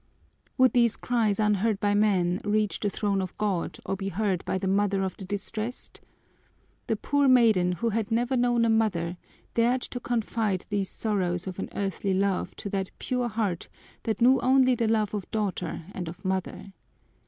Would 0.57 0.73
these 0.73 0.95
cries 0.97 1.39
unheard 1.39 1.79
by 1.79 1.93
men 1.93 2.41
reach 2.43 2.79
the 2.79 2.89
throne 2.89 3.21
of 3.21 3.37
God 3.37 3.77
or 3.85 3.95
be 3.95 4.09
heard 4.09 4.43
by 4.45 4.57
the 4.57 4.67
Mother 4.67 5.03
of 5.03 5.15
the 5.15 5.25
distressed? 5.25 6.01
The 6.87 6.95
poor 6.95 7.27
maiden 7.27 7.73
who 7.73 7.89
had 7.89 8.09
never 8.09 8.35
known 8.35 8.65
a 8.65 8.69
mother 8.71 9.17
dared 9.53 9.81
to 9.83 9.99
confide 9.99 10.65
these 10.69 10.89
sorrows 10.89 11.45
of 11.45 11.59
an 11.59 11.69
earthly 11.75 12.15
love 12.15 12.55
to 12.55 12.69
that 12.71 12.89
pure 12.97 13.29
heart 13.29 13.69
that 14.01 14.21
knew 14.21 14.39
only 14.39 14.73
the 14.73 14.87
love 14.87 15.13
of 15.13 15.29
daughter 15.29 15.85
and 15.93 16.07
of 16.07 16.25
mother. 16.25 16.73